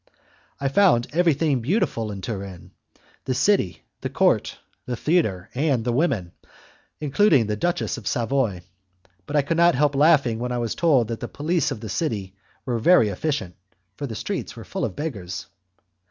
[0.59, 2.71] I found everything beautiful in Turin,
[3.25, 6.31] the city, the court, the theatre, and the women,
[6.99, 8.63] including the Duchess of Savoy,
[9.27, 11.87] but I could not help laughing when I was told that the police of the
[11.87, 12.35] city
[12.65, 13.53] was very efficient,
[13.95, 15.45] for the streets were full of beggars.